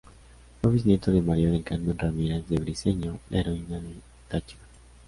[0.59, 4.63] Fue bisnieto de María del Carmen Ramírez de Briceño, la heroína del Táchira.